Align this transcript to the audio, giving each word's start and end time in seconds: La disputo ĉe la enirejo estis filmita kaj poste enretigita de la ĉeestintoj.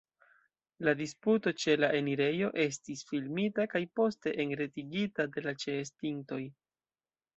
La 0.87 0.93
disputo 1.01 1.51
ĉe 1.63 1.75
la 1.81 1.89
enirejo 1.97 2.49
estis 2.65 3.05
filmita 3.11 3.67
kaj 3.75 3.83
poste 4.01 4.35
enretigita 4.45 5.27
de 5.37 5.45
la 5.49 5.55
ĉeestintoj. 5.65 6.45